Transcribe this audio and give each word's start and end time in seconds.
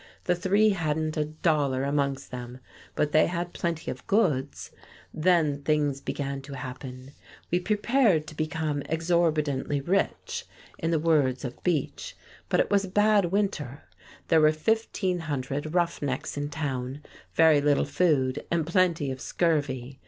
The 0.23 0.33
three 0.33 0.69
hadn't 0.69 1.15
a 1.15 1.25
dollar 1.25 1.83
amongst 1.83 2.31
them, 2.31 2.57
but 2.95 3.11
they 3.11 3.27
had 3.27 3.53
plenty 3.53 3.91
of 3.91 4.07
goods. 4.07 4.71
Then 5.13 5.61
things 5.61 6.01
began 6.01 6.41
to 6.41 6.53
happen. 6.57 7.11
"We 7.51 7.59
prepared 7.59 8.25
to 8.25 8.35
become 8.35 8.81
exorbitantly 8.89 9.79
rich," 9.79 10.47
in 10.79 10.89
the 10.89 10.97
words 10.97 11.45
of 11.45 11.61
Beach, 11.63 12.17
"but 12.49 12.59
it 12.59 12.71
was 12.71 12.83
a 12.85 12.89
bad 12.89 13.25
winter. 13.25 13.83
There 14.29 14.41
were 14.41 14.51
fifteen 14.51 15.19
hundred 15.19 15.75
rough 15.75 16.01
necks 16.01 16.35
in 16.35 16.49
town, 16.49 17.03
very 17.35 17.61
little 17.61 17.85
food 17.85 18.43
and 18.49 18.65
plenty 18.65 19.11
of 19.11 19.21
scurvy. 19.21 19.99